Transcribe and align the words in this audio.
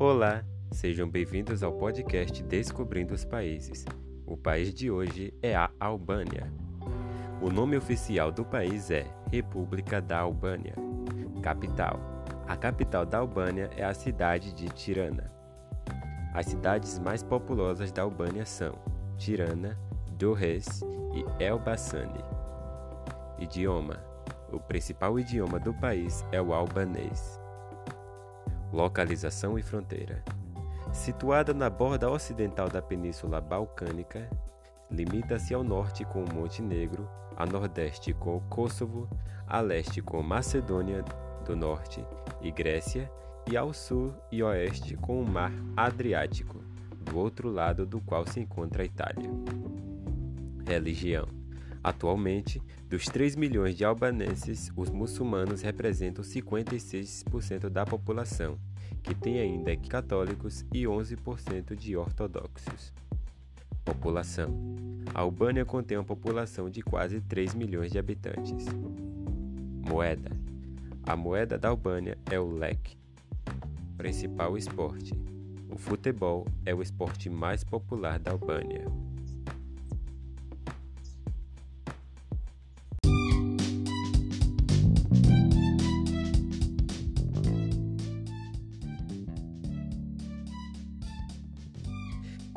Olá, 0.00 0.44
sejam 0.70 1.10
bem-vindos 1.10 1.64
ao 1.64 1.72
podcast 1.72 2.40
Descobrindo 2.44 3.14
os 3.14 3.24
Países. 3.24 3.84
O 4.24 4.36
país 4.36 4.72
de 4.72 4.92
hoje 4.92 5.34
é 5.42 5.56
a 5.56 5.68
Albânia. 5.80 6.52
O 7.42 7.50
nome 7.50 7.76
oficial 7.76 8.30
do 8.30 8.44
país 8.44 8.92
é 8.92 9.12
República 9.32 10.00
da 10.00 10.20
Albânia. 10.20 10.76
Capital: 11.42 11.98
A 12.46 12.56
capital 12.56 13.04
da 13.04 13.18
Albânia 13.18 13.70
é 13.76 13.84
a 13.84 13.92
cidade 13.92 14.52
de 14.52 14.68
Tirana. 14.68 15.32
As 16.32 16.46
cidades 16.46 17.00
mais 17.00 17.24
populosas 17.24 17.90
da 17.90 18.02
Albânia 18.02 18.46
são 18.46 18.78
Tirana, 19.16 19.76
Durrës 20.16 20.80
e 21.12 21.42
Elbassani. 21.42 22.22
Idioma: 23.36 23.98
O 24.52 24.60
principal 24.60 25.18
idioma 25.18 25.58
do 25.58 25.74
país 25.74 26.24
é 26.30 26.40
o 26.40 26.54
albanês. 26.54 27.47
Localização 28.72 29.58
e 29.58 29.62
fronteira: 29.62 30.22
Situada 30.92 31.54
na 31.54 31.70
borda 31.70 32.10
ocidental 32.10 32.68
da 32.68 32.82
Península 32.82 33.40
Balcânica, 33.40 34.28
limita-se 34.90 35.54
ao 35.54 35.62
norte 35.62 36.04
com 36.04 36.24
o 36.24 36.32
Montenegro, 36.32 37.08
a 37.36 37.46
nordeste 37.46 38.12
com 38.12 38.36
o 38.36 38.40
Kosovo, 38.42 39.08
a 39.46 39.60
leste 39.60 40.02
com 40.02 40.22
Macedônia 40.22 41.04
do 41.44 41.56
Norte 41.56 42.04
e 42.42 42.50
Grécia, 42.50 43.10
e 43.50 43.56
ao 43.56 43.72
sul 43.72 44.12
e 44.30 44.42
oeste 44.42 44.96
com 44.96 45.22
o 45.22 45.26
Mar 45.26 45.52
Adriático, 45.76 46.62
do 47.00 47.18
outro 47.18 47.50
lado 47.50 47.86
do 47.86 48.00
qual 48.00 48.26
se 48.26 48.40
encontra 48.40 48.82
a 48.82 48.86
Itália. 48.86 49.30
Religião: 50.66 51.37
Atualmente, 51.88 52.62
dos 52.86 53.06
3 53.06 53.34
milhões 53.34 53.74
de 53.74 53.82
albanenses, 53.82 54.70
os 54.76 54.90
muçulmanos 54.90 55.62
representam 55.62 56.22
56% 56.22 57.70
da 57.70 57.86
população, 57.86 58.58
que 59.02 59.14
tem 59.14 59.40
ainda 59.40 59.74
católicos 59.74 60.66
e 60.70 60.82
11% 60.82 61.74
de 61.74 61.96
ortodoxos. 61.96 62.92
População: 63.86 64.50
A 65.14 65.20
Albânia 65.20 65.64
contém 65.64 65.96
uma 65.96 66.04
população 66.04 66.68
de 66.68 66.82
quase 66.82 67.22
3 67.22 67.54
milhões 67.54 67.90
de 67.90 67.98
habitantes. 67.98 68.66
Moeda: 69.88 70.30
A 71.06 71.16
moeda 71.16 71.56
da 71.56 71.70
Albânia 71.70 72.18
é 72.30 72.38
o 72.38 72.50
lek. 72.50 72.98
Principal 73.96 74.58
esporte: 74.58 75.14
O 75.70 75.78
futebol 75.78 76.46
é 76.66 76.74
o 76.74 76.82
esporte 76.82 77.30
mais 77.30 77.64
popular 77.64 78.18
da 78.18 78.32
Albânia. 78.32 78.84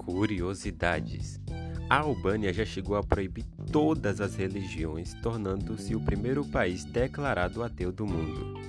Curiosidades: 0.06 1.40
A 1.88 2.00
Albânia 2.00 2.52
já 2.52 2.66
chegou 2.66 2.96
a 2.96 3.04
proibir 3.04 3.46
todas 3.72 4.20
as 4.20 4.36
religiões, 4.36 5.14
tornando-se 5.22 5.96
o 5.96 6.02
primeiro 6.02 6.44
país 6.44 6.84
declarado 6.84 7.62
ateu 7.62 7.92
do 7.92 8.08
mundo. 8.08 8.60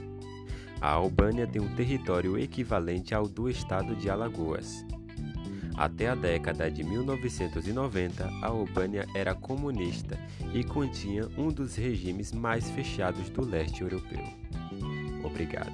A 0.79 0.91
Albânia 0.91 1.47
tem 1.47 1.63
um 1.63 1.75
território 1.75 2.39
equivalente 2.39 3.15
ao 3.15 3.27
do 3.27 3.49
estado 3.49 3.97
de 3.97 4.11
Alagoas. 4.11 4.85
Até 5.75 6.09
a 6.09 6.15
década 6.15 6.71
de 6.71 6.85
1990, 6.85 8.25
a 8.43 8.47
Albânia 8.49 9.07
era 9.15 9.35
comunista 9.35 10.19
e 10.53 10.63
continha 10.63 11.27
um 11.39 11.49
dos 11.49 11.77
regimes 11.77 12.31
mais 12.31 12.69
fechados 12.71 13.31
do 13.31 13.43
leste 13.43 13.81
europeu. 13.81 14.23
Obrigado. 15.25 15.73